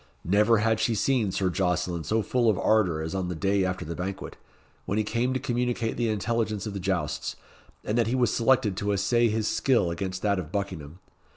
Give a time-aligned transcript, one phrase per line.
[0.25, 3.85] Never had she seen Sir Jocelyn so full of ardour as on the day after
[3.85, 4.35] the banquet,
[4.85, 7.35] when he came to communicate the intelligence of the jousts,
[7.83, 10.97] and that he was selected to essay his skill against that of Buckingham.